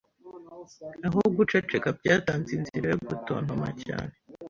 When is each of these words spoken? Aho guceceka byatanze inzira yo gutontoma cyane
Aho 1.07 1.19
guceceka 1.37 1.89
byatanze 1.99 2.49
inzira 2.57 2.87
yo 2.93 2.97
gutontoma 3.07 3.67
cyane 3.83 4.13